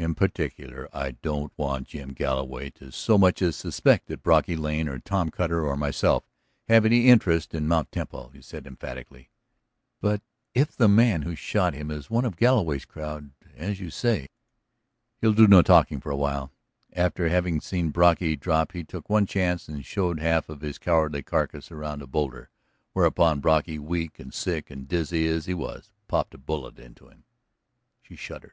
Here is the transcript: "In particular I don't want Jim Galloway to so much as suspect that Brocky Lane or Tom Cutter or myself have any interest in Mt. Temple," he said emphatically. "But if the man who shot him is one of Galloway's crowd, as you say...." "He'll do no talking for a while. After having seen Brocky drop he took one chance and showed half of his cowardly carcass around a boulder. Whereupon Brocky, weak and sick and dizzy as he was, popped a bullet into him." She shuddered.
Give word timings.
"In 0.00 0.14
particular 0.14 0.88
I 0.92 1.10
don't 1.10 1.52
want 1.56 1.88
Jim 1.88 2.10
Galloway 2.12 2.70
to 2.76 2.92
so 2.92 3.18
much 3.18 3.42
as 3.42 3.56
suspect 3.56 4.06
that 4.06 4.22
Brocky 4.22 4.54
Lane 4.54 4.88
or 4.88 5.00
Tom 5.00 5.28
Cutter 5.28 5.66
or 5.66 5.76
myself 5.76 6.22
have 6.68 6.84
any 6.86 7.08
interest 7.08 7.52
in 7.52 7.66
Mt. 7.66 7.90
Temple," 7.90 8.28
he 8.32 8.40
said 8.40 8.64
emphatically. 8.64 9.28
"But 10.00 10.22
if 10.54 10.76
the 10.76 10.86
man 10.86 11.22
who 11.22 11.34
shot 11.34 11.74
him 11.74 11.90
is 11.90 12.08
one 12.08 12.24
of 12.24 12.36
Galloway's 12.36 12.84
crowd, 12.84 13.32
as 13.56 13.80
you 13.80 13.90
say...." 13.90 14.28
"He'll 15.20 15.32
do 15.32 15.48
no 15.48 15.62
talking 15.62 15.98
for 15.98 16.12
a 16.12 16.16
while. 16.16 16.52
After 16.92 17.26
having 17.28 17.60
seen 17.60 17.88
Brocky 17.90 18.36
drop 18.36 18.70
he 18.70 18.84
took 18.84 19.10
one 19.10 19.26
chance 19.26 19.66
and 19.68 19.84
showed 19.84 20.20
half 20.20 20.48
of 20.48 20.60
his 20.60 20.78
cowardly 20.78 21.24
carcass 21.24 21.72
around 21.72 22.02
a 22.02 22.06
boulder. 22.06 22.50
Whereupon 22.92 23.40
Brocky, 23.40 23.80
weak 23.80 24.20
and 24.20 24.32
sick 24.32 24.70
and 24.70 24.86
dizzy 24.86 25.26
as 25.26 25.46
he 25.46 25.54
was, 25.54 25.90
popped 26.06 26.34
a 26.34 26.38
bullet 26.38 26.78
into 26.78 27.08
him." 27.08 27.24
She 28.00 28.14
shuddered. 28.14 28.52